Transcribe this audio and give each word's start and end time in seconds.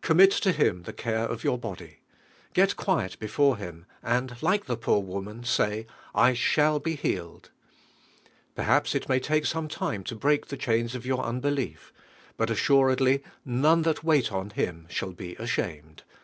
Commit 0.00 0.30
to 0.30 0.52
Him 0.52 0.84
the 0.84 0.92
care 0.92 1.24
of 1.26 1.42
your 1.42 1.58
body. 1.58 2.02
Get 2.52 2.76
quiet 2.76 3.18
before 3.18 3.56
Him 3.56 3.84
and 4.00 4.40
like 4.40 4.66
the 4.66 4.76
poor 4.76 5.00
woman 5.02 5.42
say, 5.42 5.88
"I 6.14 6.34
shall 6.34 6.78
be 6.78 6.94
healed." 6.94 7.50
Perhaps 8.54 8.94
it 8.94 9.08
may 9.08 9.18
take' 9.18 9.44
some 9.44 9.66
time 9.66 10.04
to 10.04 10.14
break 10.14 10.46
the 10.46 10.56
chains 10.56 10.94
of 10.94 11.04
your 11.04 11.26
un 11.26 11.40
belief, 11.40 11.92
tun 12.38 12.48
assuredly 12.48 13.24
none 13.44 13.82
that 13.82 14.04
wait 14.04 14.30
on 14.30 14.50
Him 14.50 14.86
shall 14.88 15.12
be 15.14 15.34
ashamed 15.34 16.04
(Pa. 16.08 16.14